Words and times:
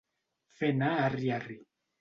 Fer 0.61 0.71
anar 0.77 0.89
arri-arri. 1.05 1.63